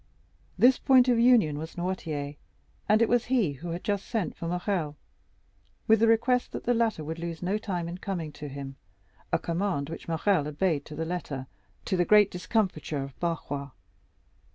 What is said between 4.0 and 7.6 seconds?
sent for Morrel, with the request that the latter would lose no